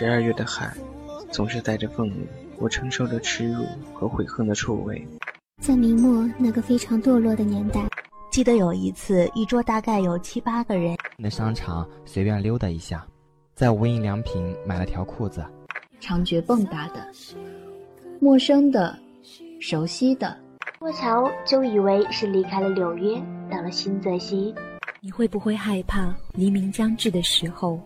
[0.00, 0.74] 十二月的海，
[1.30, 5.06] 总是带着愤怒，我承受着耻辱和悔恨的臭味。
[5.60, 7.86] 在明末那个非常堕落的年代，
[8.30, 13.06] 记得有一次，一桌大概有七八个人，那商场随便溜达一下，
[13.54, 15.44] 在无印良品买了条裤子，
[16.00, 17.06] 长觉蹦跶的，
[18.22, 18.98] 陌生的，
[19.60, 20.34] 熟悉的，
[20.78, 23.20] 过桥就以为是离开了纽约，
[23.50, 24.54] 到了新泽西。
[25.02, 27.78] 你会不会害怕黎明将至的时候，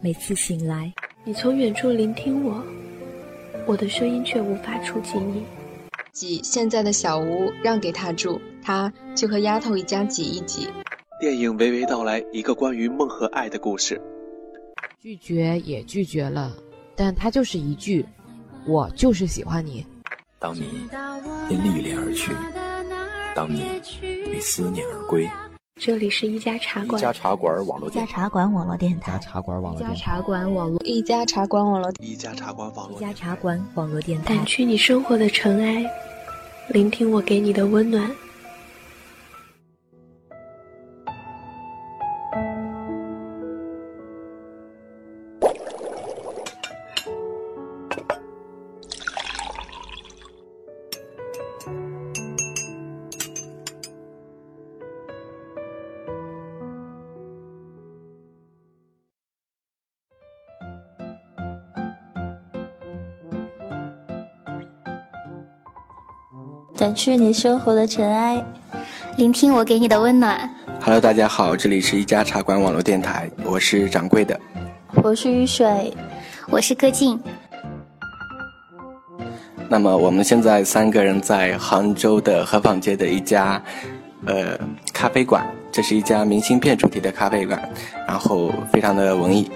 [0.00, 0.92] 每次醒来，
[1.28, 2.64] 你从远处聆听我，
[3.66, 5.44] 我的声音却无法触及你。
[6.10, 10.70] 挤现在的小屋让给他住，他就和丫头一家挤一挤。
[11.20, 14.00] 电影娓娓道来一个关于梦和爱的故事。
[15.02, 16.56] 拒绝也拒绝了，
[16.96, 18.06] 但他就是一句
[18.66, 19.84] ：“我就是喜欢你。”
[20.40, 20.88] 当你
[21.50, 22.32] 因历练而去，
[23.34, 23.64] 当你
[24.32, 25.28] 为思念而归。
[25.78, 35.84] 这里是一家茶馆，一家茶馆网络，一家茶馆网络电台，一家茶馆网络，一家茶馆网络，一家茶馆网络，一家茶馆网络，一家茶馆网络电台，掸去你生活的尘埃，
[36.68, 38.10] 聆听我给你的温暖。
[66.88, 68.42] 掸去你生活的尘埃，
[69.18, 70.48] 聆听我给你的温暖。
[70.80, 74.38] Hello，大家好，这里是一家茶馆网络电台，我是掌柜的，
[75.02, 75.92] 我是雨水，
[76.48, 77.20] 我是柯静。
[79.68, 83.62] 那么我们现在三个人在杭州的河坊街的一家
[84.24, 84.58] 呃
[84.90, 87.68] 咖啡馆，这是一家明信片主题的咖啡馆，
[88.06, 89.50] 然后非常的文艺。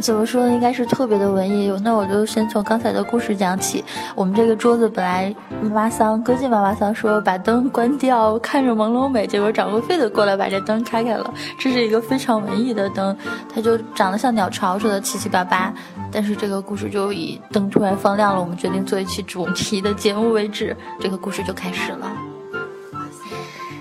[0.00, 0.52] 怎么说呢？
[0.52, 1.72] 应该是特别的文艺。
[1.82, 3.84] 那我就先从刚才的故事讲起。
[4.14, 11.32] 我们这个桌子本来妈妈桑歌进妈妈桑说把灯关掉，看着朦胧美，结果掌柜非得过来把这灯开开了。
[11.58, 13.16] 这是一个非常文艺的灯，
[13.52, 15.72] 它就长得像鸟巢似的七七八八。
[16.10, 22.27] 但是这个故事就以灯突然放亮了，我们决定做一期主题的节目为止，这个故事就开始了。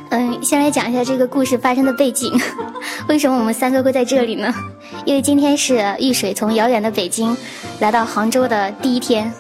[0.10, 2.34] 嗯，先来讲一下这个故事发生的背景。
[3.10, 4.54] 为什么我们三个会在这里呢？
[5.06, 7.36] 因为今天是玉水从遥远的北京
[7.80, 9.32] 来到杭州的第一天。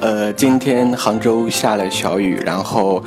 [0.00, 3.02] 呃，今天杭州下了小雨，然后，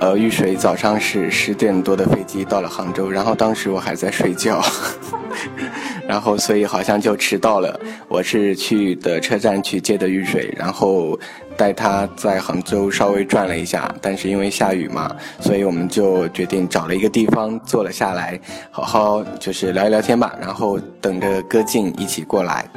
[0.00, 4.62] 呃，玉水早上是十点多的飞机到了杭州，然后当时我还在睡觉。
[6.08, 7.78] 然后，所以好像就迟到了。
[8.08, 11.18] 我是去的车站去接的玉水，然后
[11.56, 13.92] 带他在杭州稍微转了一下。
[14.00, 18.40] 但是因为下雨嘛，所以我们就决定找了一个地方坐了下来，
[18.70, 20.34] 好好就是聊一聊天吧。
[20.40, 22.68] 然后等着歌静一起过来。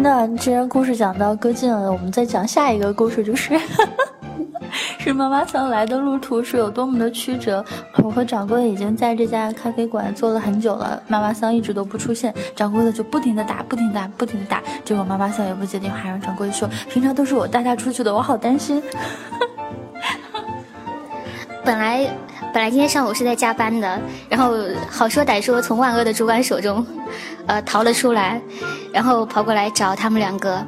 [0.00, 3.58] 那既然故事讲到歌静了，我们再讲下一个故事，就是。
[4.98, 7.64] 是妈妈桑来的路途是有多么的曲折。
[8.02, 14.62] 我和掌柜已经在这家咖啡馆坐了很久了，妈妈桑一直都不出现，掌柜的就不停的打，不停打，不停的打。
[14.84, 18.82] 结果妈妈桑也不接电话，让掌柜说：“平常都是我带他出去的，我好担心。
[21.64, 22.06] ”本来
[22.52, 24.52] 本来今天上午是在加班的，然后
[24.88, 26.84] 好说歹说从万恶的主管手中，
[27.48, 28.40] 呃逃了出来，
[28.92, 30.64] 然后跑过来找他们两个。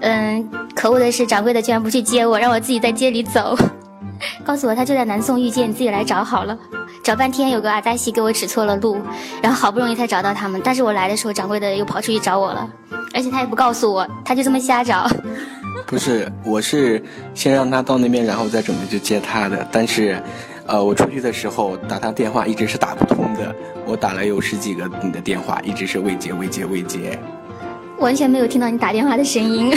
[0.00, 3.54] 嗯，可恶的是，掌柜的居然不去接我，让我自己在街里走，
[4.42, 6.56] 告诉我他就在南宋遇见，你自己来找好了。
[7.02, 8.98] 找半天，有个阿达西给我指错了路，
[9.42, 10.60] 然后好不容易才找到他们。
[10.64, 12.66] 但是我来的时候，掌柜的又跑出去找我了，
[13.12, 15.06] 而且他也不告诉我，他就这么瞎找。
[15.86, 17.02] 不是，我是
[17.34, 19.66] 先让他到那边，然后再准备去接他的。
[19.72, 20.22] 但是，
[20.70, 23.52] 呃，我出去的时候打他电话一直是打不通的，
[23.84, 27.18] 我打了有十几个你的电话，一直是未接、未接、未接。
[27.98, 29.76] 完全没有听到你打电话的声音。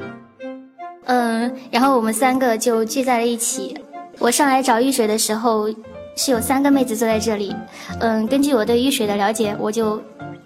[1.06, 3.74] 嗯，然后我们三个就聚在了一起。
[4.18, 5.66] 我上来找玉水的时候，
[6.14, 7.56] 是有三个妹子坐在这里。
[8.00, 9.98] 嗯，根据我对玉水的了解，我就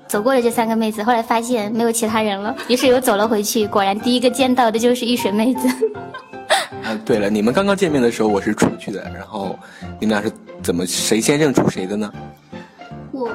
[0.06, 1.02] 走过了这三个妹子。
[1.02, 3.66] 后来发现没有其他人了，于是又走了回去。
[3.66, 5.68] 果然，第一个见到的就是玉水妹子。
[6.82, 9.58] 啊， 对了，你们刚刚见面的时候我是出去的，然后
[9.98, 10.32] 你们俩是
[10.62, 12.12] 怎么谁先认出谁的呢？
[13.12, 13.30] 我。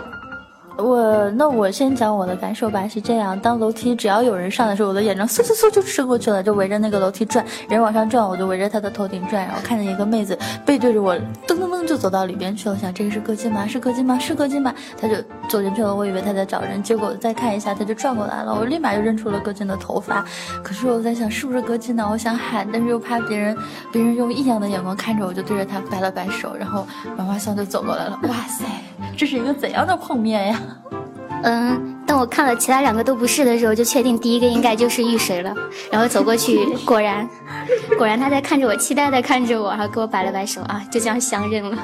[0.77, 11.15] 我那我先讲我的感受吧，是这样：当楼梯只要有人上的时候，我的眼睛嗖嗖嗖就伸过去了，就围着那个楼梯转，人往上转，我就围着他的头顶转，然后看见一个妹子背对着我，
[11.47, 12.77] 噔噔噔就走到里边去了。
[12.77, 13.65] 想这个是歌姬吗？
[13.65, 14.19] 是歌姬吗？
[14.19, 14.73] 是歌姬吗？
[14.99, 15.15] 他就
[15.47, 20.25] 走进去了，我以为他在找人，结果再看一下，他就转过来了，我立马就认出了歌姬的头发。
[20.61, 22.05] 可是我在想是不是歌姬呢？
[22.11, 23.57] 我想喊，但是又怕别人
[23.93, 26.85] 别人用异样的眼光看着我，就对着他摆了摆手，然后
[27.17, 28.19] 妈妈桑就走过来了。
[28.23, 28.65] 哇塞，
[29.15, 30.61] 这是一个怎样的碰面呀？
[31.43, 35.53] 嗯，当我看了其他两个都不是的时候，就确定第一个应该就是遇水了。
[35.91, 37.27] 然后走过去，果然，
[37.97, 41.77] 果然他在看着我，期待的看着我，然后给我摆了摆手啊，就这样相认了。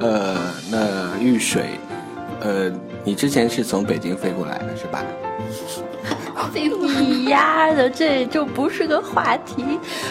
[0.00, 0.36] 呃，
[0.70, 1.78] 那遇水，
[2.40, 2.70] 呃，
[3.04, 5.02] 你之前是从北京飞过来的是吧？
[6.54, 9.64] 你丫的，这就不是个话题。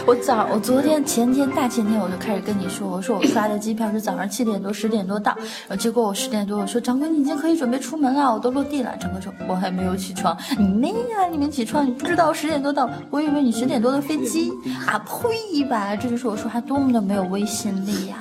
[0.05, 5.33] 我早，我昨天、前天、大前天我就开始跟你说，我说我刷的机票是早上七点多、十点多到，
[5.67, 8.95] 然后结果我十点多我说掌柜你已经可以准备出门了，我都落地了。
[8.97, 14.51] 掌柜说我还没有起床，你妹呀，你没起床，你不知道十点多到，我以为你十点多的飞机
[14.87, 18.17] 啊呸吧，这就是我说话多么的没有威信力呀，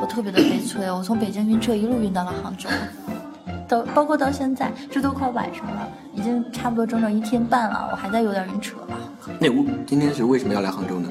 [0.00, 2.68] 我特别的悲催，我从北京晕车一路晕到了杭州。
[3.70, 8.96] 到包括到现在，这都快晚上了，已经差不多整整一天半了，我还在有点晕车吧。
[9.38, 11.08] 那我今天是为什么要来杭州呢？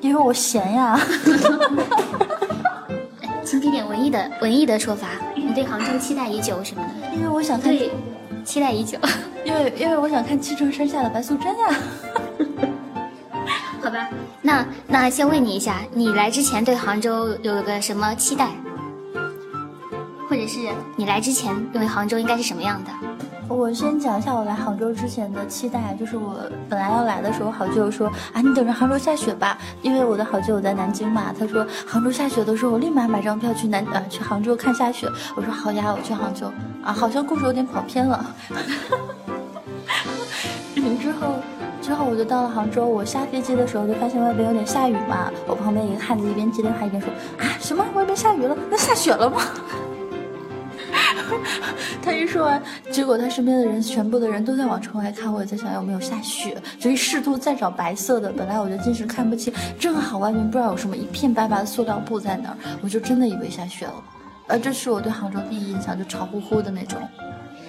[0.00, 1.00] 因为我闲呀。
[3.44, 7.16] 请给点文艺的文艺的说法，你对杭州期待已久什么的？
[7.16, 7.90] 因为我想看，对，
[8.44, 8.96] 期待已久。
[9.44, 11.74] 因为因为我想看七城山下的白素贞呀。
[13.82, 14.08] 好吧，
[14.42, 18.50] 那那先问你一下，你来之前对杭州有个什么期待？
[20.30, 20.60] 或者是
[20.94, 22.90] 你来之前认为杭州应该是什么样的？
[23.48, 26.36] 我先讲一下我来杭州之前的期待，就是我
[26.68, 35.08] 本来要来的时候，好舅说啊，你等着杭州下雪吧，因为我的好舅我在南京嘛，他说杭州下雪的时候，我立马买张票去南呃去杭州看下雪。
[35.34, 36.46] 我说好呀，我去杭州
[36.84, 38.24] 啊，好像故事有点跑偏了。
[41.00, 41.34] 之后
[41.82, 48.56] 之后我就到了杭州，我下飞机的时候就发现外边有点下雨嘛，我旁边一个汉子一边接电话一边说啊什么外边下雨了？
[48.70, 49.42] 那下雪了吗？
[52.02, 58.32] 他一说完，结果他身边的人全部的人都在往窗外看，我也在想有没有下雪，所以试图再找白色的。
[58.32, 63.94] 本来我就近视看不清，正好外面不知道有什么一片白白的塑料布在那儿，我就真的以为下雪了。
[64.48, 67.00] 呃，这是我对杭州第一印象，就潮乎乎的那种。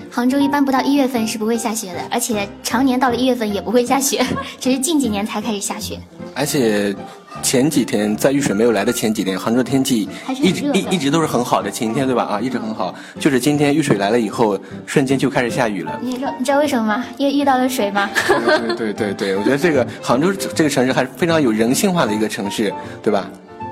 [0.09, 4.25] 杭州一般不到一月份是不会下雪的，而且常年到了一月份也不会下雪，
[4.59, 5.99] 只是近几年才开始下雪。
[6.35, 6.95] 而且。
[7.41, 10.07] 前几天在雨水没有来的前几天，杭州天气
[10.41, 12.23] 一直一一直都是很好的晴天，对吧？
[12.23, 12.93] 啊，一直很好。
[13.19, 15.99] 就是今天雨水来了以后，瞬间就开始下雨了。
[16.01, 17.05] 你知道你知道为什么吗？
[17.17, 18.09] 因为遇到了水吗？
[18.27, 23.29] 对对对对，我觉得这个 杭州这个城市还是非常有人性化的一个城市，对吧？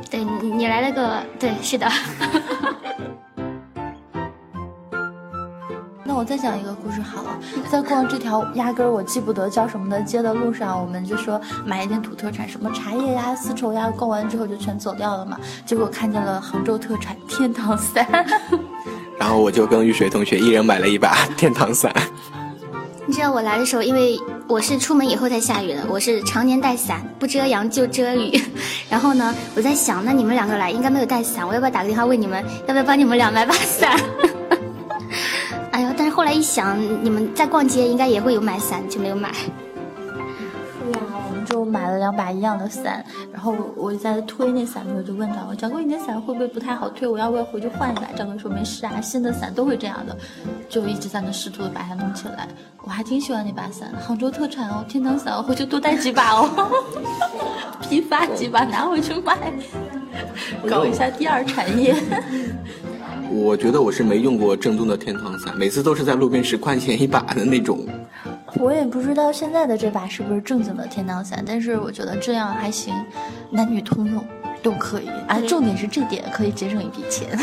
[0.09, 1.87] 对你你来了个对，是的。
[6.15, 7.39] 我再讲一个故事好了，
[7.71, 15.37] 在逛这条压根儿我记不得叫什么的街的路上，我们就说买一点土特产，什么茶叶呀、丝绸呀，逛完之后就全走掉了嘛。
[15.65, 18.05] 结果看见了杭州特产 天堂伞，
[19.17, 21.93] 然后我就跟玉水同学一人买了一把 天堂伞。
[23.05, 28.39] 你知道我来的时候，因为我是出门以后才下雨的，我是常年带伞，不遮阳就遮雨。
[28.89, 33.97] 然后呢，我在想，那你们两个来应该没有带伞，我要不要打个电话问你们，要不要帮你们俩买把伞？
[36.31, 39.31] 一想，你们在逛街应该也会有买伞，就没有买。
[39.33, 40.99] 是呀，
[41.29, 43.03] 我们就买了两把一样的伞。
[43.31, 47.07] 然后我在推那伞的时候就问掌柜：“掌柜，你那伞会不会不太好推？
[47.07, 50.15] 我要不要回去换一把？”掌柜说：“没事啊，新的伞都会这样的。”
[50.69, 52.47] 就一直在那试图的把它弄起来。
[52.83, 56.49] 我还挺喜欢那把伞，杭州特产哦，天堂伞，我回去多带几把哦，
[57.81, 59.37] 批发几把拿回去卖，
[60.69, 61.95] 搞一下第二产业。
[63.31, 67.85] 我觉得我是没用过正宗的天堂伞，每次都是在路边十块钱一把的那种。
[68.55, 72.93] 我也不知道现在的这把是不是正经的天堂伞，但是我觉得这样还行，
[73.51, 74.25] 男女通用
[74.63, 75.39] 都可以啊。
[75.47, 77.37] 重点是这点可以节省一笔钱。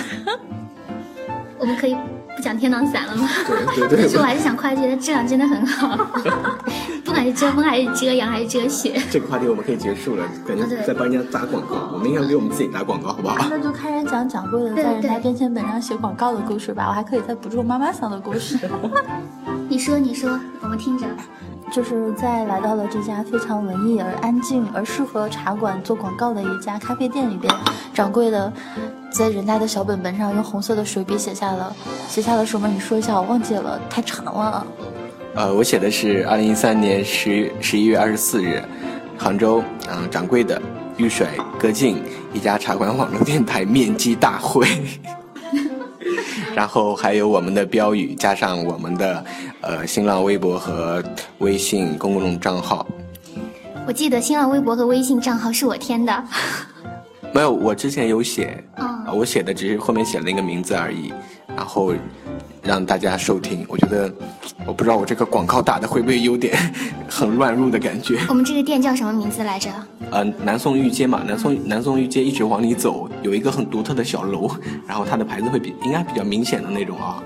[1.59, 1.97] 我们可以。
[2.37, 3.29] 不讲天堂伞了吗？
[3.47, 3.99] 对对对。
[4.03, 5.97] 但是我还是想夸一句，它质量真的很好，
[7.05, 9.01] 不管是遮风还是遮阳还是遮雪。
[9.11, 13.37] 这个话题我们可以结束了，感觉在帮人家打广告，我们应该给我们自己打广告，好不好？
[13.51, 18.59] 那就开始讲掌柜的在人家便签本上写广告的故事吧，我还可以再补充妈妈桑的故事。
[19.69, 21.07] 你说，你说，我们听着。
[21.73, 27.53] 就是在来到了这家非常文艺而安静而适合茶馆做广告的一家咖啡店里边，
[27.93, 28.53] 掌柜的。
[29.17, 31.75] 在人家的小本本上用红色的水笔写下了，
[32.09, 32.69] 写下了什么？
[32.69, 34.67] 你说一下，我忘记了，太长了。
[35.35, 38.63] 呃，我写的是二零一三年十十一月二十四日，
[39.17, 40.61] 杭州，嗯，掌柜的
[40.99, 41.27] 玉水
[41.59, 42.03] 歌静
[42.35, 44.67] 一家茶馆网络电台面基大会，
[46.55, 49.25] 然后还有我们的标语，加上我们的
[49.63, 51.03] 呃新浪微博和
[51.39, 52.87] 微信公众账号。
[53.87, 56.25] 我记得新浪微博和微信账号是我添的。
[57.33, 61.13] 没有，我之前有写，啊，我写的只是后面写了一个名字而已，
[61.55, 61.93] 然后
[62.63, 63.65] 让大家收听。
[63.69, 64.11] 我觉得，
[64.67, 66.57] 我不知道我这个广告打的会不会有点
[67.11, 68.19] 很乱入的感觉。
[68.29, 69.71] 我们这个店叫什么名字来着？
[70.11, 74.51] 呃，南宋御街嘛，南宋南宋御街一直往里走，有一个很独特的小楼，
[74.87, 77.23] 然后它的牌子会比应该比较明显的那种啊。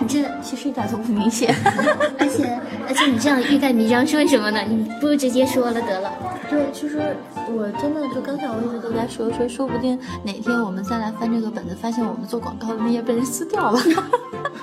[0.00, 1.54] 你这其实一点都不明显，
[2.18, 4.60] 而且而且你这样欲盖弥彰是为什么呢？
[4.68, 6.12] 你不如直接说了得了。
[6.52, 7.00] 对，其实
[7.48, 13.80] 我真的就刚才我一直都在说说，说不定哪天我们再来翻这个本子，发现我们做广告的那页被人撕掉了。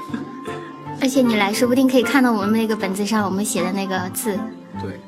[1.02, 4.38] 而且你来说不定可以看到我们那个本子上我们写的那个字。
[4.80, 5.00] 对，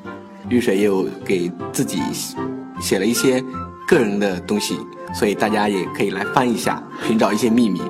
[0.48, 2.02] 玉水也有给自己
[2.80, 3.40] 写了一些
[3.86, 4.76] 个人的东西，
[5.14, 7.80] 所以大家也可以来翻一下，寻找一些秘密。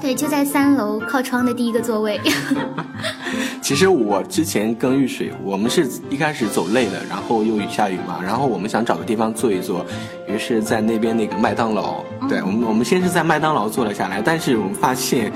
[0.00, 2.20] 对，就在三楼靠窗的第一个座位。
[3.60, 9.84] 其实我之前跟玉水，我们是一开始走累了，然后又雨下雨嘛，然后我们想找个地方坐一坐，
[10.26, 15.30] 于是在那边那个麦当劳，对我们我们先是在麦当劳坐了下来，但是我们发现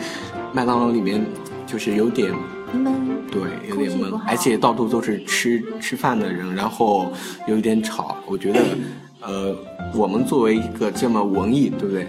[0.53, 1.23] 麦当劳里面
[1.67, 2.33] 就是有点
[2.73, 2.95] 闷，
[3.31, 7.13] 对，有点闷，而且到处都是吃吃饭的人，然后
[7.47, 8.61] 有一点吵，我觉得，
[9.21, 9.55] 呃，
[9.95, 12.07] 我们作为一个这么文艺，对不对？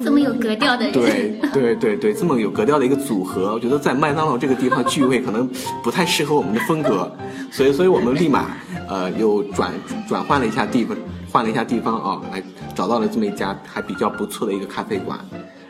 [0.00, 5.48] 这么有格调的人，对对对对，这么有格调的一个组合，我觉得在麦当劳这个地方聚会可能
[5.82, 7.10] 不太适合我们的风格，
[7.50, 8.46] 所以所以我们立马
[8.88, 9.72] 呃又转
[10.08, 10.96] 转换了一下地方，
[11.30, 12.42] 换了一下地方啊，来
[12.74, 15.18] 找到了这么一家还比较不错的一个咖啡馆，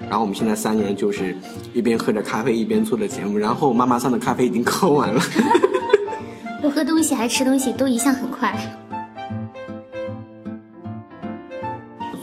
[0.00, 1.35] 然后我们现在三个人就是
[1.73, 5.21] 一边喝着咖啡一边做的节目，然后妈妈桑的咖啡已经喝完了，
[6.62, 8.54] 我喝东西还吃东西都一向很快。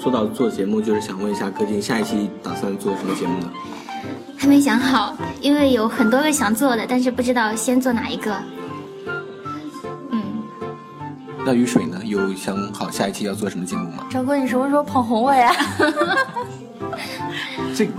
[0.06, 3.52] 说到做节目，就是想问一下柯静，下一期打算做什么节目呢？
[4.38, 8.32] 还没想好，因为有很多个想做的，但是不知道先做哪一个。
[10.12, 10.22] 嗯。
[11.44, 12.00] 那雨水呢？
[12.04, 14.06] 有想好下一期要做什么节目吗？
[14.12, 15.52] 张哥，你什么时候捧红我呀？
[17.76, 17.90] 这，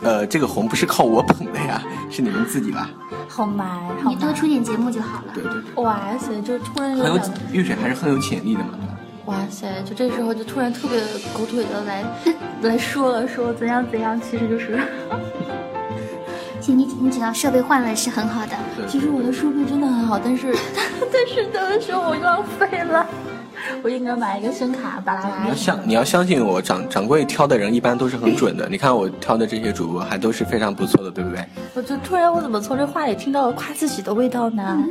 [0.00, 2.88] 呃，这个红不是靠我捧的呀，是你们自己吧？
[3.28, 3.66] 好埋，
[4.06, 5.32] 你多出点节目就好了。
[5.34, 5.82] 对对对。
[5.82, 7.20] 哇塞，就突然有很有
[7.50, 8.78] 雨水还是很有潜力的嘛。
[9.26, 9.66] 哇塞！
[9.84, 11.00] 就这时候就突然特别
[11.32, 12.04] 狗腿的来
[12.62, 14.78] 来说了说怎样怎样，其实就是，
[16.60, 18.52] 其实你你只要设备换了是很好的。
[18.86, 20.54] 其实我的设备真的很好，但是
[21.12, 23.06] 但是有的时候我浪费了，
[23.82, 25.42] 我应该买一个声卡巴拉巴拉。
[25.44, 28.68] 你要相你要相信我，掌掌柜挑的人一般都是很准的。
[28.68, 31.42] 你看我挑的这些主播还都是非常不错的，对不对？
[31.74, 34.84] 我就突然我怎么从这话里听到了夸自己的味道呢？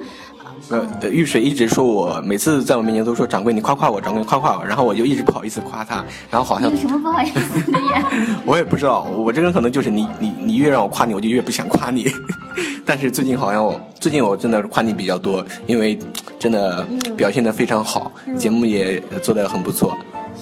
[0.69, 8.07] 呃，玉水一直说我每次在我面前都说掌柜你夸夸我，掌柜夸夸我，然后我就一直不好意思夸他，然后好像有什么不好意思的呀？
[8.45, 12.09] 我也不知道，我这个人可能就是你你你越让我夸你，我就越不想夸你。
[12.85, 15.97] 但是最近好像我最近我真的夸你比较多，因为
[16.39, 19.95] 真的表现的非常好，节目也做的很不错。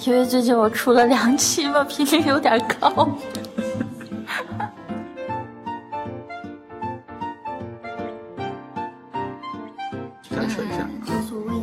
[0.06, 3.08] 因为最近我出了两期嘛，频率有点高。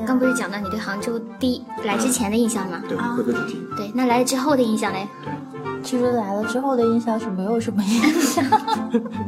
[0.09, 2.81] 刚不是讲到你对杭州第一来之前的印象吗？
[2.89, 3.63] 对，回头去听。
[3.77, 5.07] 对，那来了之后的印象嘞？
[5.23, 5.31] 对，
[5.83, 8.43] 其实来了之后的印象是没有什么印象，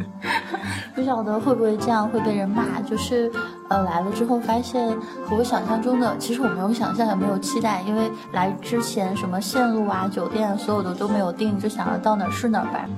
[0.96, 2.82] 不晓得会不会这样会被人骂。
[2.82, 3.32] 就是
[3.70, 4.90] 呃，来了之后发现
[5.30, 12.90] 和我想象中的，其实我没有想象，也没有期待，因为来之前什么线路啊、酒店啊，所有的都没有定，就想着到哪儿是哪儿呗。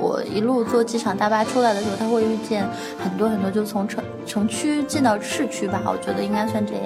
[0.00, 2.68] 我一路坐机场大巴出来的时候，他会遇见
[2.98, 6.84] 很多很多，就从城城区进到市区吧，我觉得应该算这样。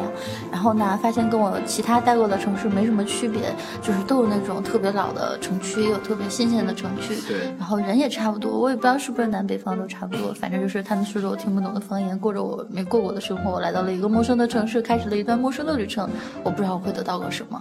[0.50, 7.16] 然后呢，发现跟我其他待过的城市没什么区别，就是都有那种特别老的城区，也有特别新鲜的城区。
[7.28, 7.52] 对。
[7.58, 13.50] 然后人也差不多，我也不知道是不是南北方都差不多，反正就是他们说着我听不懂的方言，过着我没过过的生活。
[13.50, 16.08] 我来到了一个陌生的城市，开始了一段陌生的旅程。
[16.42, 17.60] 我不知道我会得到个什么，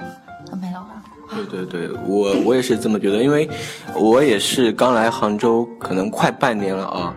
[0.62, 1.04] 没有了。
[1.36, 3.50] 对对对，我我也是这么觉得，因为
[3.96, 7.14] 我也是刚来杭州，可能快半年了啊。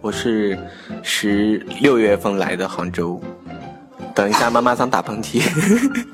[0.00, 0.58] 我是
[1.02, 3.20] 十六月份来的杭州，
[4.14, 5.42] 等一下妈妈桑打喷嚏。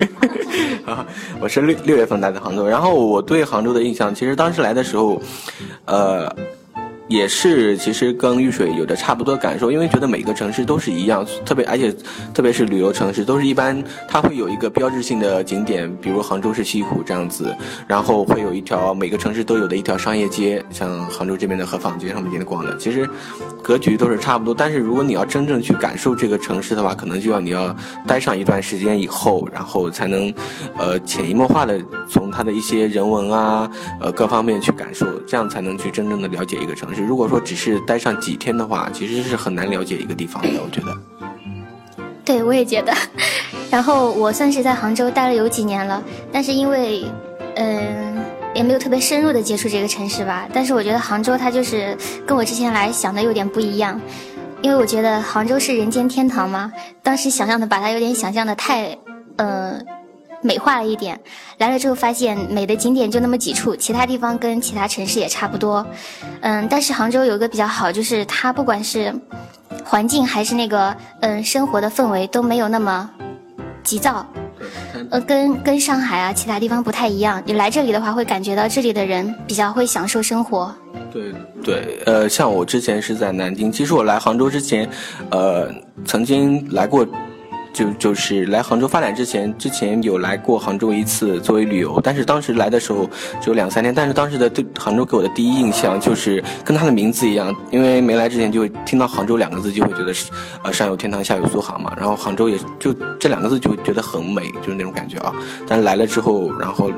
[0.85, 1.07] 啊，
[1.41, 5.21] 我是六六月份来的杭州，然后我对杭州的印象，其实当时来的时候，
[5.85, 6.35] 呃。
[7.09, 11.95] 也是，其实跟玉水有着差不多感受，因为觉得每个城市都是一样，特别而且
[12.35, 17.55] 特别是旅游城市，都是一般它会有一个标志性的景点，比如杭州市西湖这样子，
[17.87, 23.09] 然后会有一条每个城市都有的一条商业街，像杭州这边的河坊街上面天天逛的，其实
[23.63, 24.53] 格局都是差不多。
[24.53, 30.35] 但是如果你要真正去感受这个城市的话，可能就要你要待上一段时间以后，然后才能
[30.77, 33.71] 呃潜移默化的从它的一些人文啊
[34.01, 36.96] 呃各方面去感受，这样才能去真正的了解一个城市。
[37.03, 40.61] 如果说只是待上几天的话，其实是很难了解一个地方的。
[40.63, 40.97] 我觉得，
[42.25, 42.93] 对我也觉得。
[43.71, 47.05] 然后我算是在杭州待了有几年了，但是因为，
[47.57, 48.17] 嗯，
[48.55, 50.49] 也没有特别深入的接触这个城市吧。
[50.53, 54.01] 但是我觉得杭州它就是跟我之前来想的有点不一样，
[54.63, 56.73] 因为我觉得杭州是人间天堂嘛。
[57.03, 58.97] 当时想象的把它有点想象的太，
[59.37, 59.81] 呃，
[60.43, 61.19] 美化了一点。
[61.59, 65.87] 来了之后发现美的景点就那么几处，其他地方跟其他城市也差不多。
[66.41, 69.15] 嗯，但是杭州有个比较好，就是它不管是
[69.85, 73.11] 环境还是那个嗯生活的氛围都没有那么
[73.83, 74.27] 急躁。
[75.11, 77.41] 呃，跟跟上海啊其他地方不太一样。
[77.45, 80.75] 你来这里的话，会感觉到这里的人比较会享受生活。
[81.13, 84.89] 对对，呃，像我之前是在南京，其实我来杭州之前，
[85.31, 85.71] 呃，
[86.05, 87.07] 曾经来过。
[87.77, 93.05] 就就是来杭州发展之前，之前有来过杭州一次作为旅游，但是当时来的时候
[93.39, 100.31] 只有两三天，但是当时的对杭州给我的第一印象就是跟它的名字一样，因为没来之前就会听到杭州两个字就会觉得是，
[100.65, 105.31] 呃上有天堂下有苏杭嘛，然后杭州也就这两个字就觉得很美，就是那种感觉啊。
[105.69, 106.91] 但来了之后，然后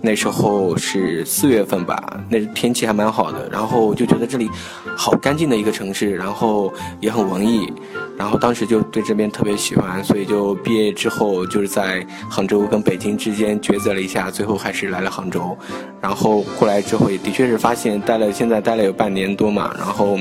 [0.00, 4.48] 那时候是四月份吧，那天气还蛮好的，然后就觉得这里
[4.96, 7.70] 好干净的一个城市，然后也很文艺，
[8.16, 10.21] 然后当时就对这边特别喜欢，所以。
[10.22, 15.56] 也就毕业之后，就是在杭州跟北京之间抉择了一下，最后还是来了杭州。
[16.00, 19.74] 然后过来之后，也的确是发现待了，现在待了有半年多嘛。
[19.76, 20.16] 然后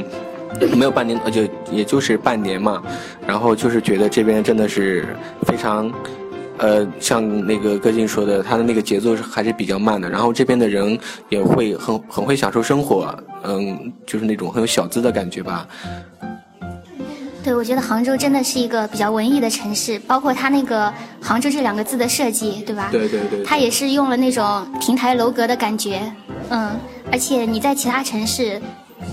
[0.75, 2.81] 没有半年，呃，就也就是半年嘛。
[3.27, 5.05] 然后就是觉得这边真的是
[5.43, 5.91] 非常，
[6.57, 10.09] 呃，像那个歌静说的，他的那个节奏是还是比较慢的。
[10.09, 10.97] 然后这边的人
[11.29, 15.67] 也会很很会享受生活，嗯，就是那种很有小资的感觉吧。
[17.43, 22.89] 对，我觉得杭州真的是一个比较文艺的城市，包括它那个“杭州”这两个字的设计，对吧？
[22.91, 23.43] 对对对。
[23.43, 26.01] 它也是用了那种亭台楼阁的感觉，
[26.49, 26.79] 嗯，
[27.11, 28.61] 而且你在其他城市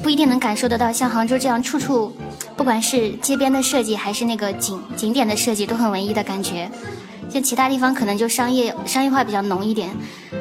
[0.02, 2.12] 不一定能感受得到，像杭州这样处处，
[2.54, 6.70] 不管是街边的设计还是那个景景点的设计，都很文艺的感觉。
[7.28, 9.90] 像其他地方可能就商业商业化比较浓一点，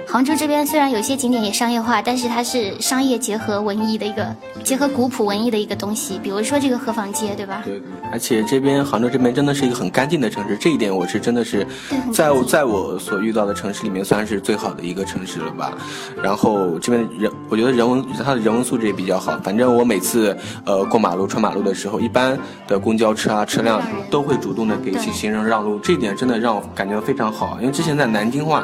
[0.07, 7.61] 杭州这边虽然有些景点也商业化，但是它是商业结合文艺的一个结合古朴文艺的一个东西，比如说这个河坊街，对吧？
[7.65, 11.67] 对，而且这边杭州这边真的是一个很干净的城市，这一点我是真的是
[12.13, 15.77] 在我在我所遇到的城市里面算是最好的一个城市了吧。
[16.23, 19.37] 然后这边人，我觉得人文它的人文素质也比较好。
[19.43, 26.63] 反正我每次呃过马路穿马路的时候，一般的公交车啊车辆都会主动的给行人让路，这一点真的让我。
[26.77, 28.63] 感觉非常好，因为之前在南京话，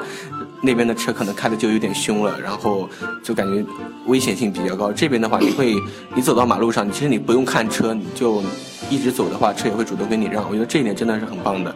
[0.61, 2.87] 那边的车可能开的就有点凶了，然后
[3.23, 3.65] 就感觉
[4.05, 4.91] 危险性比较高。
[4.91, 5.75] 这边的话，你会
[6.13, 8.43] 你走到马路上，其实你不用看车，你就
[8.87, 10.47] 一直走的话，车也会主动跟你让。
[10.47, 11.75] 我觉得这一点真的是很棒的。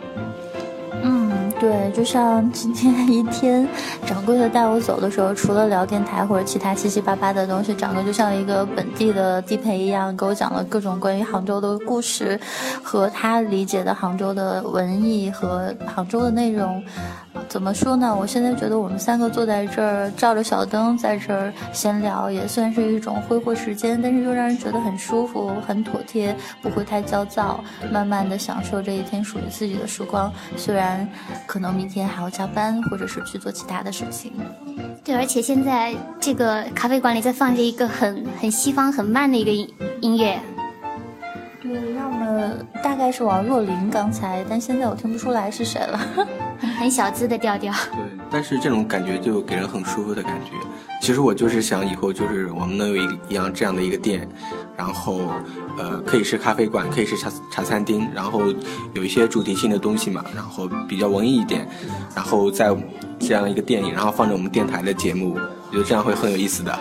[1.60, 3.68] 对，就像今天 一天，
[4.06, 12.40] 掌柜的带我走的时候，除了聊电台或者其他七七八八的东西，掌柜就像一个本地的地陪一样，给我讲了各种关于杭州的故事，
[12.84, 16.84] 和他理解的杭州的文艺和杭州的内容。
[17.48, 18.16] 怎么说呢？
[18.16, 27.60] 我现在觉得我们三个坐在这儿，照着小灯在这儿闲聊，也算是一种挥霍时间，但是又让人觉得很舒服、很妥帖，不会太焦躁，
[27.92, 30.32] 慢慢的享受这一天属于自己的时光。
[30.56, 31.08] 虽然
[31.48, 34.34] 可能明天还要加班，或者是去做其他的事情。
[35.04, 40.38] 对，而且现在这个咖啡馆里在放着一个很很西方、很慢的一个音音乐。
[41.62, 42.52] 对，要么
[42.84, 46.00] 大概是王若琳刚才，但现在我听不出来是谁了。
[46.80, 47.74] 很小资的调调。
[47.92, 50.52] 对，但是这种感觉就给人很舒服的感觉。
[51.02, 54.28] 其实我就是想以后就是我们能有一一样这样的一个店，
[54.76, 55.32] 然后
[55.78, 58.42] 呃可以是咖啡馆，可以是茶茶餐厅，然后
[58.94, 61.68] 有一些主题性的东西嘛，然后比较文艺一点，
[62.16, 62.76] 然后在
[63.20, 66.78] 这样一个店里，然后放着我们电台的节目，我觉得这样会很有意思的。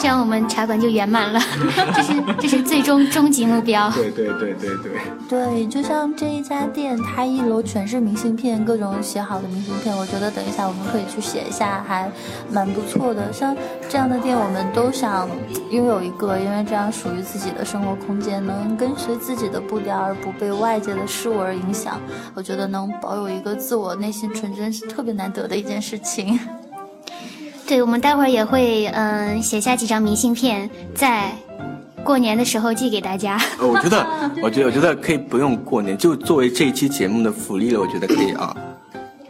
[0.00, 1.38] 这样我们茶馆就圆满了，
[1.94, 3.90] 这是这是最终终极目标。
[3.90, 4.92] 对对对对对。
[5.28, 9.94] 对，就像这一家店，它一楼全是明信片，各种写好的明信片。
[9.94, 12.10] 我觉得等一下我们可以去写一下，还
[12.50, 13.30] 蛮不错的。
[13.30, 13.54] 像
[13.90, 15.28] 这样的店，我们都想
[15.70, 22.00] 拥有一个，因为这样属于自己的生活空间，能跟随自己的步调，而不被外界的事物而影响。
[22.34, 26.40] 我觉得能保有一个自我内心纯真，是特别难得的一件事情。
[27.70, 31.30] 对，我们待会儿也会嗯写下几张明信片，在
[32.02, 33.40] 过年的时候寄给大家。
[33.60, 34.04] 呃，我觉得，
[34.42, 38.52] 我觉得，我觉得可以不用过年，就作为这一期节目的福利了，我觉得可以啊。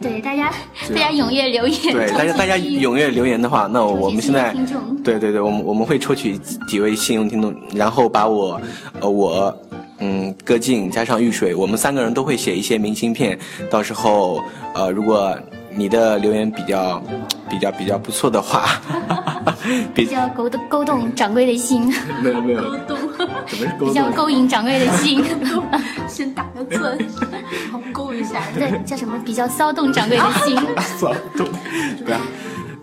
[0.01, 0.51] 对，大家
[0.89, 1.93] 大家踊跃留言。
[1.93, 4.55] 对，大家大家踊跃留言的话，那我们现在
[5.03, 6.35] 对对对，我们我们会抽取
[6.67, 8.59] 几位幸运听众，然后把我
[9.01, 9.55] 呃我
[9.99, 13.37] 嗯歌静加上玉水，我们三个人都会写一些明信片，
[13.69, 14.41] 到时候
[14.73, 15.37] 呃如果。
[15.75, 17.01] 你的留言比较
[17.49, 18.65] 比较比较不错的话，
[19.93, 21.93] 比较勾动勾动掌柜的心。
[22.21, 22.97] 没有没有，勾动，
[23.47, 23.87] 怎么是勾动？
[23.87, 25.23] 比较勾引掌柜的心。
[26.07, 26.97] 先打个字，
[27.63, 28.41] 然后勾一下。
[28.53, 29.17] 对，叫什么？
[29.25, 30.55] 比较骚动掌柜的心。
[30.99, 31.47] 骚动，
[32.05, 32.21] 对啊。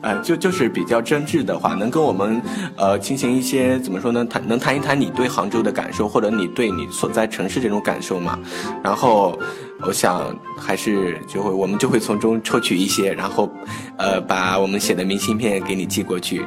[0.00, 2.40] 呃，就就是比较真挚的话，能跟我们
[2.76, 4.24] 呃进行一些怎么说呢？
[4.24, 8.38] 谈能谈一谈你对杭州的感受，或者你对你所在城市这种感受吗？
[8.82, 9.38] 然后
[9.82, 13.50] 我想还是就会我们就会从中抽取一些，然后
[13.96, 16.44] 呃把我们写的明信片给你寄过去。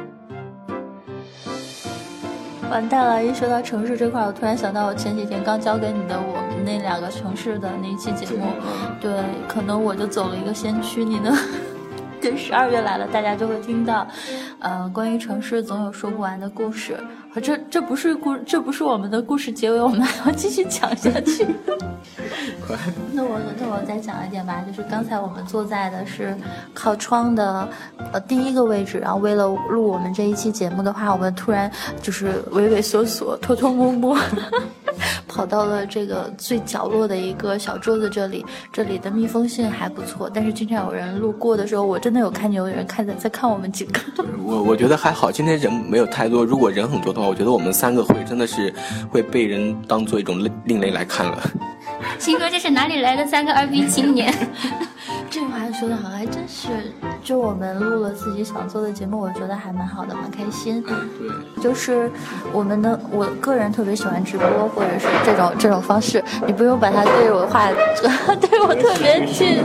[2.70, 3.22] 完蛋了！
[3.22, 8.46] 一说到城市这块，我突然想到我前几天刚交给你的我们那两个城市的那期节目，
[8.98, 9.12] 对，
[9.46, 11.36] 可能我就走了一个先驱，你呢？
[12.22, 14.06] 对，十二月来了，大家就会听到，
[14.60, 16.96] 呃，关于城市总有说不完的故事。
[17.42, 21.46] 这这不是故，这不是我们的故事结尾，我们还要继续讲下去。
[23.12, 26.36] 那我那我再讲一点吧，就是刚才我们坐在的是
[26.72, 27.68] 靠窗的
[28.12, 34.16] 呃第一个位置，然后为了录我们这一期节目的话，我们突然就是畏畏缩缩、偷偷摸摸
[35.28, 38.44] 跑到了这个最角落的一个小桌子这里。
[38.72, 44.00] 这里的密封性还不错，但是经常有人路过的时候，我真的有看见有人看在在看我们几个。
[44.42, 48.72] 我我觉得还好，今天人没有太多，如果人很多的话，我觉得我们三个会真的是
[49.10, 51.38] 会被人当做一种另另类来看了。
[52.18, 54.32] 新哥，这是哪里来的三个二逼青年？
[55.32, 56.68] 这话说的好，还真是。
[57.24, 60.84] 就我们录了自己想做的节目，我觉得还蛮好的，蛮开心。
[60.86, 61.08] 嗯，
[61.56, 61.64] 对。
[61.64, 62.10] 就是
[62.52, 66.22] 我们的，我个人特别喜欢直播，或者是这种这种方式。
[66.46, 67.70] 你不用把它对我话，
[68.38, 69.62] 对我特别近。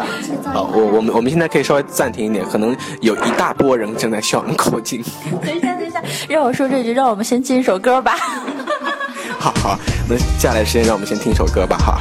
[0.54, 5.04] 好，我我们我们现在可以稍微暂停一点，可能有一大波人正在向我们靠近。
[5.44, 8.16] 等一下，等一下，让我说这句，让我们先进一首歌吧。
[9.38, 9.78] 好好，
[10.08, 12.00] 那接下来时间让我们先听一首歌吧，哈。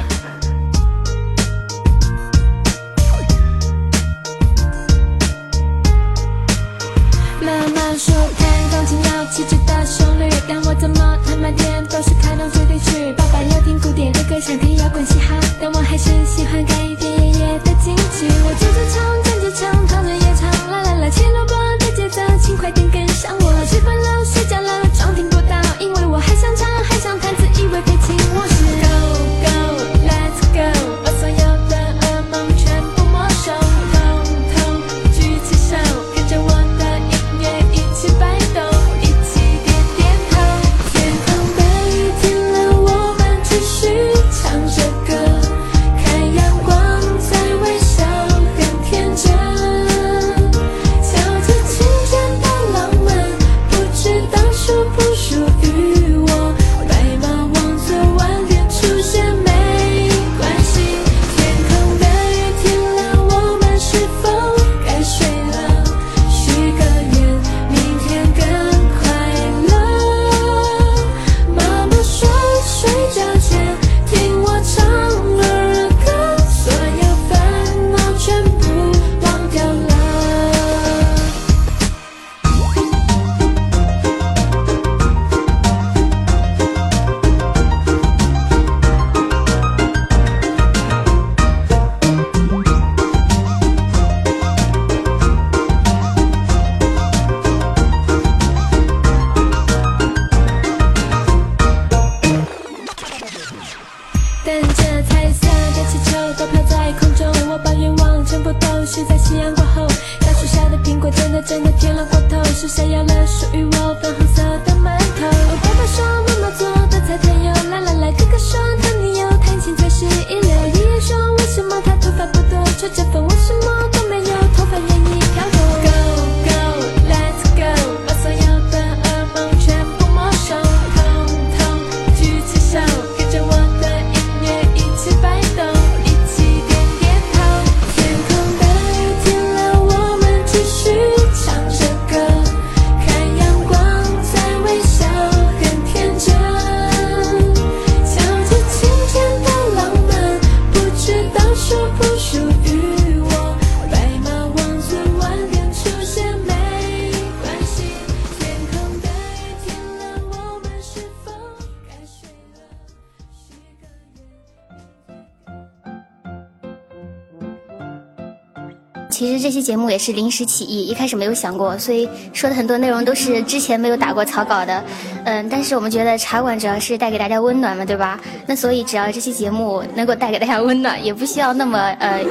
[169.91, 174.83] 也是临时起意，一开始没有想过，所以说的很多内容都是之前没有打过草稿的。
[175.25, 178.19] 嗯，但是我们觉得茶馆主要是带给大家温暖嘛，对吧？
[178.47, 182.23] 那所以只要这期节目能够带给大家温暖，也不需要那么呃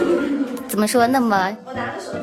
[0.69, 1.57] 怎么说那么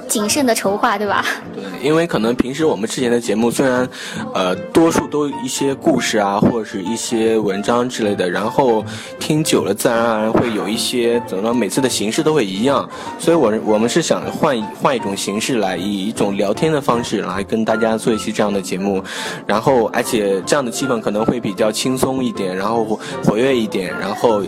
[0.07, 1.25] 谨慎的筹划，对吧？
[1.53, 3.87] 对，因为可能平时我们之前的节目虽然，
[4.33, 8.85] 呃，多数都一些故事啊，或者是一些文章之类的，然后
[9.19, 19.03] 听久了，自然而然会有一些怎么说，每次的形式都会一样，所以我我们是想换换一种形式来，以一种聊天的方式来跟大家做一期这样的节目，
[19.47, 24.43] 然后而且这样的气氛可能会比较轻松一点，然后活跃一点，然后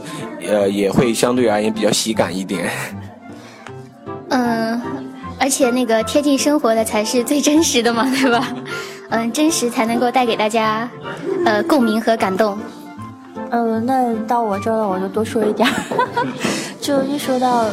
[0.47, 2.69] 呃也会相对而言比较喜感一点。
[4.29, 4.81] 嗯，
[5.39, 8.47] 而且那个贴近生活的才是最真实的嘛，对吧？
[9.09, 10.89] 嗯，真实才能够带给大家
[11.45, 12.57] 呃共鸣和感动。
[13.51, 15.73] 嗯，那到我这儿了，我就多说一点儿。
[16.87, 17.65] 就一说到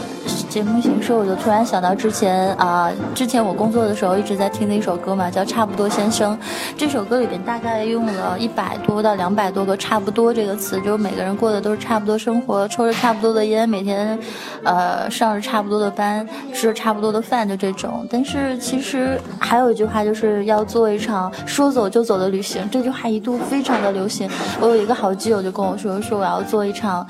[0.51, 6.37] 节目形式，我就突然想到之前啊，之前我工作的时候一直在听的一首歌嘛，叫《差不多先生》。
[6.77, 14.19] 这首歌里边大概用了一百多到两百多个“差不多”这个词，就是每个人过的都是差不多生活，抽着差不多的烟，每天
[14.65, 18.05] 呃上着差不多的班，吃着差不多的饭，就这种。
[18.11, 22.69] 但是其实还有一句话，就是要做一场说走就走的旅行。
[22.69, 24.29] 这句话一度非常的流行。
[24.61, 27.07] 我有一个好基友就跟我说，说我要做一场。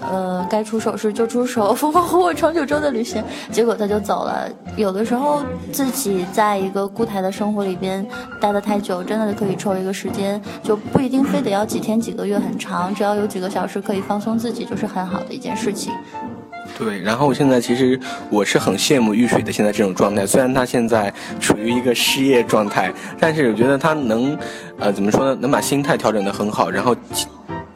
[0.00, 4.48] 呃，该出手时就出手， 风风火火闯九州的旅行，结果他就走了。
[4.76, 8.06] 有的时候自己在一个固态的生活里边
[8.40, 15.92] 待得太久，真的可以抽一个时间，就不一定非得要几天几个月很长，只要有几个小时可以放松自己，就是很好的一件事情。
[16.78, 17.98] 对，然后现在其实
[18.30, 24.38] 我是很羡慕玉水的现在这种状态，虽然他现在处于一个失业状态，但是我觉得他能，
[24.78, 25.36] 呃，怎么说呢？
[25.40, 26.94] 能把心态调整得很好，然后。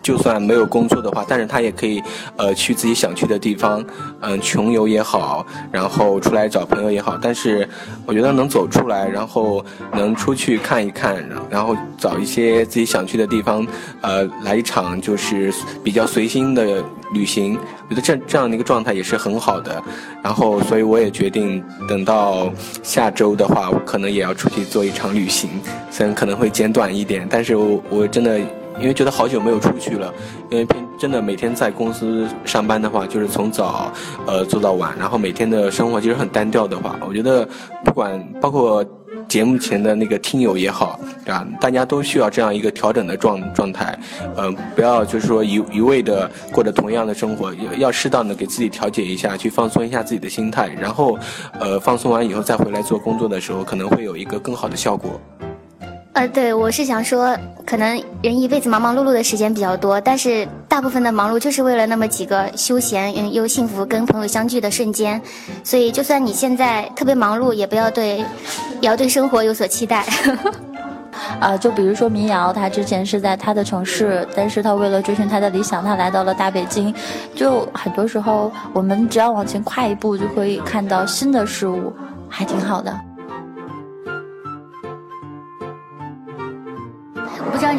[0.03, 2.03] 就算没有工作的话，但是他也可以，
[2.37, 3.85] 呃，去自己想去的地方，
[4.21, 7.17] 嗯，穷游也好，然后出来找朋友也好。
[7.23, 7.69] 但是，
[8.05, 13.67] 我觉得能走出来，然后能出去看一看，然后找一些自己想去的地方，
[14.01, 15.53] 呃，来一场就是
[15.85, 17.57] 比较随心的旅行。
[17.89, 19.81] 我觉得这这样的一个状态也是很好的。
[20.23, 25.49] 然后，所以我也决定等到下周的话，我可能也要出去做一场旅行，
[25.91, 28.41] 虽然可能会简短一点，但是我我真的。
[28.81, 30.13] 因为觉得好久没有出去了，
[30.51, 33.93] 因为偏真的每天在公司上班的话，就是从早
[34.27, 37.49] 呃做到晚，然后每天的生活其实很单调的话，我觉得
[37.85, 38.85] 不管包括
[39.29, 41.47] 节目前的那个听友也好，对吧？
[41.61, 43.99] 大家都需要这样一个调整的状状态，
[44.37, 51.19] 嗯，不要就是说一一味的过着同样的生活，要要适当的给自己调节一下，去放松一下自己的心态，然后
[51.59, 55.19] 呃放松完以后再回来做工作的时候，可能会有一个更好的效果。
[56.15, 57.89] 呃，对，我是想说，可能
[58.23, 65.21] 人一辈子忙忙碌碌的时间比较多，但是大部分的忙碌就是为了那么几个休闲又幸福跟朋友相聚的瞬间，
[65.65, 68.19] 所以就算你现在特别忙碌，也不要对，
[68.81, 70.05] 也要对生活有所期待。
[71.41, 76.95] 啊，就比如说民谣，他之前是在他的城市，但是他为了追寻他的理想，他来到了大北京。
[77.35, 81.91] 就很多时候，我们只要往前跨一步，就可以看到新的事物，
[82.29, 82.95] 还挺好的。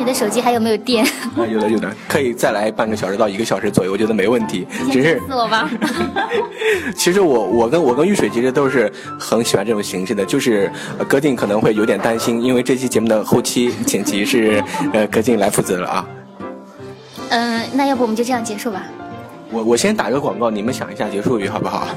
[0.04, 1.06] 你的手机还有没有电？
[1.38, 4.68] 啊，有的有的，可以再来半个小时到一个小时左右，我觉得没问题。
[4.92, 5.70] 只是死我吧。
[6.94, 10.70] 其实我我跟我跟玉水其实都是很喜欢这种形式的，就是
[11.08, 14.62] 歌静可能会有点担心，因为这期节目的后期剪辑是
[14.92, 16.06] 呃歌静来负责了啊。
[17.30, 18.84] 嗯，那要不我们就这样结束吧。
[19.52, 21.88] 我我先打个广告，你们想一下结束语好不好？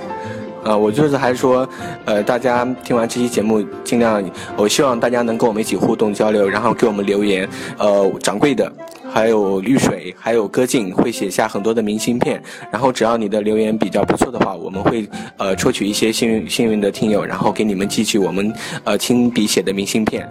[0.67, 1.67] 啊，我就是还是说，
[2.05, 4.21] 呃，大家听完这期节目，尽量，
[4.57, 7.49] 我希望大家能跟我们一起互动交流，然后给我们留言。
[7.79, 8.71] 呃，掌柜的，
[9.09, 18.53] 还有绿水，还有歌静会写下很多的明信片，然后只要你的留言比较不错的话，我们会呃抽取一些幸运幸运的听友，然后给你们寄去我们
[18.83, 20.29] 呃亲笔写的明信片。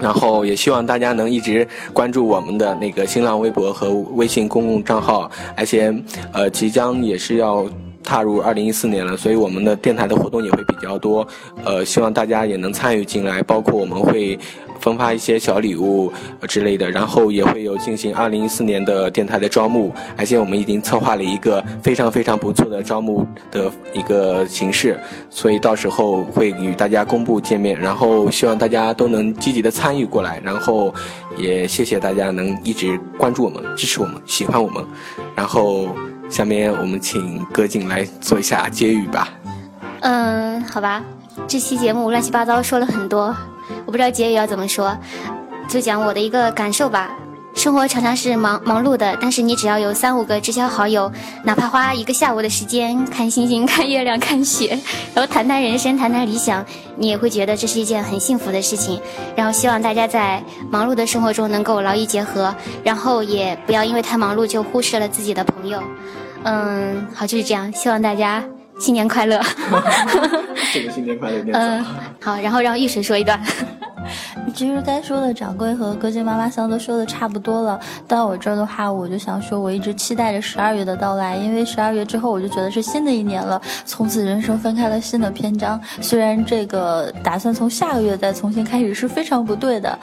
[0.00, 5.94] 然后也希望大家能一直关注我们的那个新浪微博和微信公共账号，而且
[6.32, 7.66] 呃即将也是要。
[8.08, 11.28] 踏入二零一四年了，所以我们的电台的活动也会比较多，
[11.62, 14.38] 呃，希望大家也能参与进来，包括我们会
[14.80, 16.10] 分发一些小礼物
[16.48, 30.94] 之类的，然后也会有进行二零一四年的电台的招募，而且我们已经策划了一个非常非常不错的招募的一个形式，所以到时候会与大家公布见面，然后希望大家都能积极的参与过来，然后
[31.36, 34.82] 也谢谢大家能一直关注我们、支持我们、喜欢我们，
[35.36, 35.88] 然后。
[36.28, 39.28] 下面我们请葛静来做一下结语吧。
[40.00, 41.02] 嗯，好吧，
[41.46, 43.34] 这期节目乱七八糟说了很多，
[43.84, 44.96] 我不知道结语要怎么说，
[45.66, 47.10] 就讲我的一个感受吧。
[47.58, 51.10] 生活常常是忙忙碌的，但是你只要有三五个知交好友，
[51.42, 54.78] 哪怕花一个下午的时间看星星、看月亮、看雪，
[55.12, 56.64] 然后谈谈人生、谈谈理想，
[56.96, 59.00] 你也会觉得这是一件很幸福的事情。
[59.34, 60.40] 然后希望大家在
[60.70, 65.82] 忙碌的生活中能够劳逸结合，然后也不要因为太忙碌就忽视了自己的朋友。
[66.44, 67.72] 嗯，好，就是这样。
[67.72, 68.40] 希望大家
[68.78, 69.42] 新年快乐。
[70.72, 71.84] 这个新年快乐有点嗯，
[72.22, 73.36] 好，然后让玉水说一段。
[74.54, 85.80] 其实该说的掌柜和歌姬妈妈桑都说的差不多了，到我这儿的话，我就想说，我一直期待着十二月的到来，因为十二月之后，我就觉得是新的一年了，从此人生翻开了新的篇章。
[86.00, 89.98] 虽然这个打算从下个月再重新开始是非常不对的，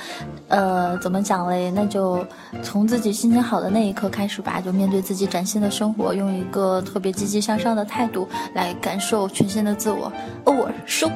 [0.47, 1.71] 呃，怎么讲嘞？
[1.71, 2.25] 那就
[2.61, 10.11] 从自己心情好的那一刻开始吧，就面对自己崭新的生活，用一个特别积极向上的态度来感受全新的自我。
[10.45, 11.09] 偶尔收。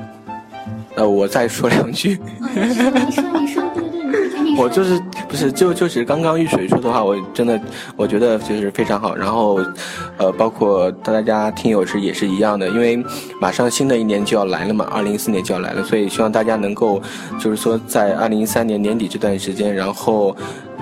[0.95, 2.19] 呃，我再说两句。
[2.56, 4.63] 你说，你说，你说，对对对，你说。
[4.63, 7.60] 我就是不是就就是刚刚玉水说的话，我真的
[7.95, 9.15] 我觉得就是非常好。
[9.15, 9.60] 然后，
[10.17, 13.02] 呃，包括大家听友是也是一样的，因为
[13.39, 17.02] 马上新的一年就要来了嘛，二零一四年就要来了，所以希望大家能够
[17.39, 20.36] 就是说在二零一三年年底这段时间，然后。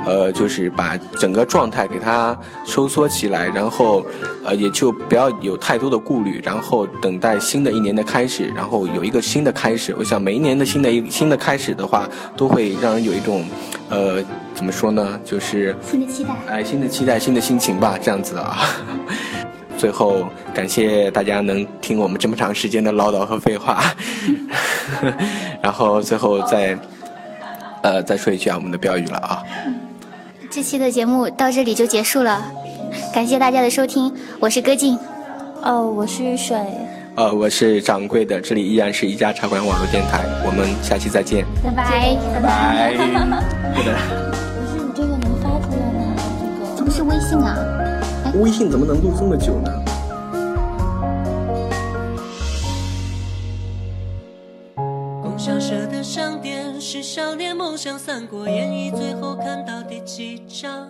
[0.05, 4.05] 呃，就是把整个状态给它收缩起来，然后，
[4.45, 9.95] 呃，也就不要有太多的顾虑，然后等待新的一年的开始，然后有一个新的开始。
[9.97, 13.45] 我想每一年的新的一新的开始的话，都会让人有一种，
[13.89, 18.57] 呃，怎么说呢，就是新的期待，哎，新的期待，新的心情吧，这样子啊。
[19.77, 23.83] 最后，感谢大家能听我们这么长时间的唠叨和废话，
[25.61, 26.75] 然后最后再，
[27.87, 29.41] 呃，再说一句啊，我们的标语了啊。
[30.49, 32.43] 这期的节目到这里就结束了，
[33.13, 34.99] 感谢大家的收听，我是歌静，
[35.63, 36.57] 哦，我是雨水，
[37.15, 43.01] 呃，我是掌柜的，这里依然是一家茶馆网络电台，我们下期再见，拜拜，拜拜，不
[44.67, 46.13] 是你这个能发出来吗？
[46.37, 46.75] 这个。
[46.75, 47.55] 这不是微信啊？
[48.35, 49.71] 微信怎么能录这么久呢？
[57.07, 60.89] 少年梦想《三国演义》最后看到第几章？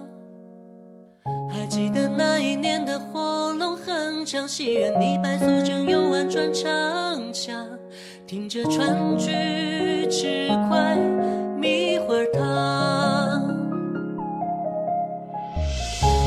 [1.47, 7.63] 还记得那一年的火龙横枪，戏院里白素贞又婉转唱腔，
[8.25, 10.95] 听着川剧吃块
[11.62, 13.56] 米花糖。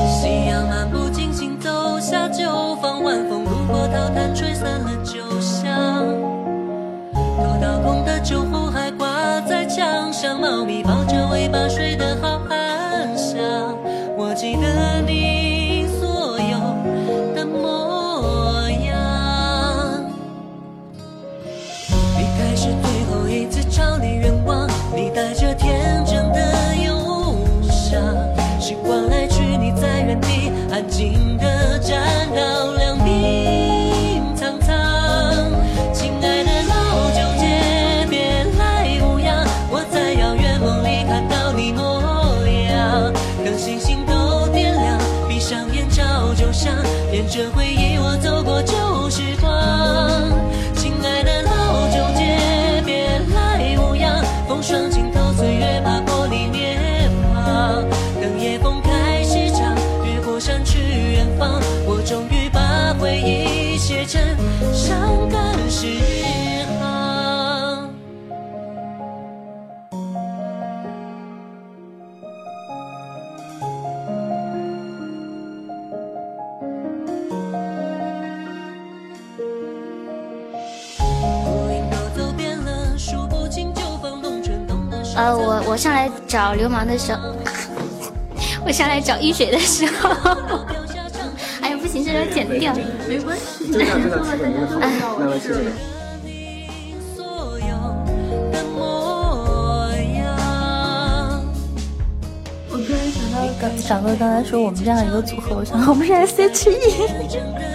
[0.07, 5.00] 夕阳漫不经心走下酒坊，晚风路过桃潭，吹散了。
[7.41, 13.39] 头倒空的酒壶还挂在墙上，猫咪抱着尾巴睡得好安详。
[14.15, 16.59] 我记得你所有
[17.35, 20.05] 的模样。
[22.17, 27.99] 离开是最后一次朝你远望，你带着天真的忧伤。
[28.59, 31.30] 时光来去，你在原地安静
[85.71, 87.33] 我我上来找流氓的时候，
[88.67, 90.09] 我上来找一水的时候，
[91.63, 92.75] 哎呀，不行，这要剪掉，
[93.07, 94.55] 没关系，就这样，就这样，这个你
[94.99, 95.59] 好，来来，谢谢。
[97.15, 97.67] 所有
[98.51, 101.41] 的模样。
[102.69, 106.75] 我突然想到，刚掌柜刚才说我们这样一个组合，我想我们是 S H E。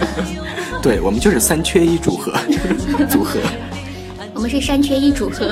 [0.83, 2.31] 对，我们就是三缺一组合，
[3.09, 3.39] 组合。
[4.35, 5.47] 我们是三缺一组合。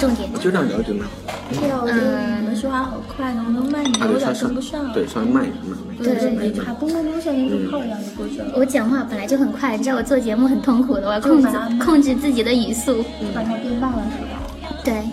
[0.00, 0.32] 重点。
[0.40, 1.10] 就这样聊就蛮好。
[1.50, 4.10] 对啊，我觉得你们说话好快，能不能慢一点？
[4.10, 4.90] 有点跟不上。
[4.92, 5.96] 对，稍微慢一点，慢慢。
[5.98, 8.46] 对对对，差不多像连个炮一样就过去了。
[8.56, 11.48] 我讲话本来就很快，你知道我做节目很痛苦的，我要控制
[11.84, 13.04] 控制自己的语速。
[13.34, 14.40] 把它变慢了是吧？
[14.82, 15.04] 对。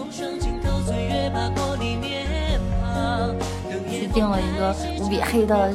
[3.91, 4.73] 去定了一个
[5.03, 5.69] 无比黑的。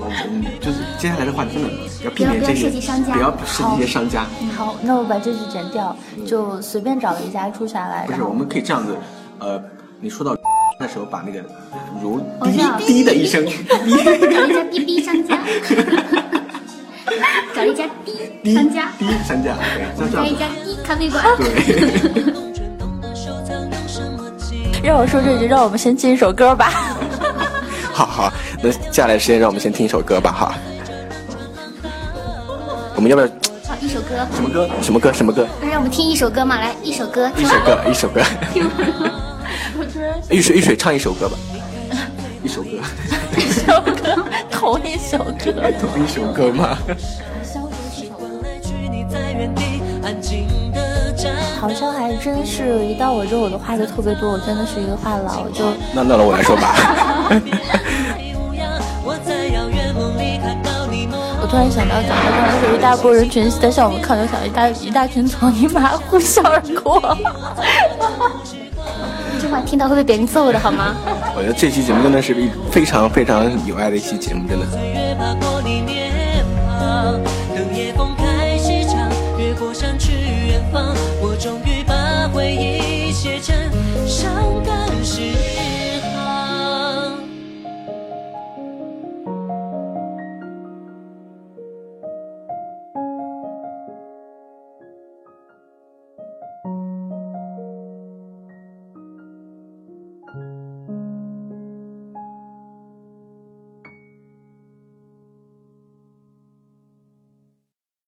[0.00, 1.68] 嗯，就是接下来的话，真的
[2.04, 2.70] 要避免这些，
[3.10, 4.24] 不要涉及一些商家。
[4.56, 8.06] 好，那我把这句剪掉，就随便找一家出下来。
[8.06, 8.96] 不是，我们可以这样子，
[9.38, 9.60] 呃，
[10.00, 10.34] 你说到
[10.78, 11.40] 的时候，把那个
[12.02, 15.38] 如滴滴的一声， 找一家滴滴商家，
[17.54, 17.84] 找一家
[18.42, 19.56] 滴商家， 滴商家，
[19.96, 21.24] 对，开一家滴咖啡馆。
[21.38, 22.34] 对。
[24.80, 26.70] 让我说这句，让我们先进一首歌吧。
[27.92, 30.52] 好好，那接下来时间让我们先听一首歌吧，哈。
[32.96, 33.28] 我们要不要？
[33.66, 34.26] 好，一首歌。
[34.34, 34.68] 什么歌？
[34.82, 35.12] 什么歌？
[35.12, 35.46] 什么歌？
[35.60, 37.30] 那让我们听一首歌嘛，来，一首歌。
[37.36, 38.20] 一首歌，一首歌。
[40.30, 41.36] 玉水，玉水，唱一首歌吧。
[42.42, 42.70] 一首歌。
[43.36, 45.52] 一首歌，同一首歌。
[45.80, 46.76] 同一首歌吗？
[51.60, 55.64] 好像还真是一到我这，我的话就特别多，我真的是一个话痨，就。
[55.92, 56.74] 那那我来说吧。
[61.50, 67.16] 突然想到，讲到刚才有一大波人群在向我们靠，就想一大一大群草泥马呼啸而过。
[69.40, 70.94] 这话听到会被别人揍的好吗？
[71.34, 74.66] 我觉得这期节目真的是一非常非常有爱的一期节目，真的。
[81.20, 83.56] 我终于把回忆写成。